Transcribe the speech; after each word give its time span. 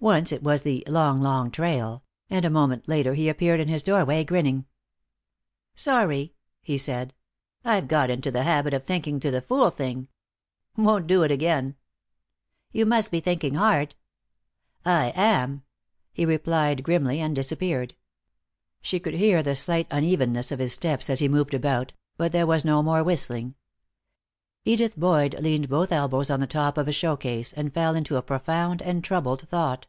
Once 0.00 0.30
it 0.32 0.42
was 0.42 0.64
the 0.64 0.84
"Long, 0.86 1.22
Long 1.22 1.50
Trail," 1.50 2.04
and 2.28 2.44
a 2.44 2.50
moment 2.50 2.86
later 2.86 3.14
he 3.14 3.26
appeared 3.26 3.58
in 3.58 3.68
his 3.68 3.82
doorway, 3.82 4.22
grinning. 4.22 4.66
"Sorry," 5.74 6.34
he 6.60 6.76
said. 6.76 7.14
"I've 7.64 7.88
got 7.88 8.10
in 8.10 8.20
the 8.20 8.42
habit 8.42 8.74
of 8.74 8.82
thinking 8.84 9.18
to 9.20 9.30
the 9.30 9.40
fool 9.40 9.70
thing. 9.70 10.08
Won't 10.76 11.06
do 11.06 11.22
it 11.22 11.30
again." 11.30 11.76
"You 12.70 12.84
must 12.84 13.10
be 13.10 13.20
thinking 13.20 13.54
hard." 13.54 13.94
"I 14.84 15.06
am," 15.16 15.62
he 16.12 16.26
replied, 16.26 16.82
grimly, 16.82 17.18
and 17.20 17.34
disappeared. 17.34 17.94
She 18.82 19.00
could 19.00 19.14
hear 19.14 19.42
the 19.42 19.56
slight 19.56 19.86
unevenness 19.90 20.52
of 20.52 20.58
his 20.58 20.74
steps 20.74 21.08
as 21.08 21.20
he 21.20 21.28
moved 21.28 21.54
about, 21.54 21.94
but 22.18 22.30
there 22.30 22.46
was 22.46 22.62
no 22.62 22.82
more 22.82 23.02
whistling. 23.02 23.54
Edith 24.66 24.98
Boyd 24.98 25.40
leaned 25.40 25.70
both 25.70 25.92
elbows 25.92 26.28
on 26.28 26.40
the 26.40 26.46
top 26.46 26.76
of 26.76 26.88
a 26.88 26.92
showcase 26.92 27.54
and 27.54 27.72
fell 27.72 27.94
into 27.94 28.18
a 28.18 28.22
profound 28.22 28.82
and 28.82 29.02
troubled 29.02 29.48
thought. 29.48 29.86